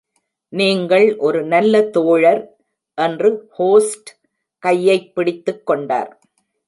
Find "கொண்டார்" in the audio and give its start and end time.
5.65-6.11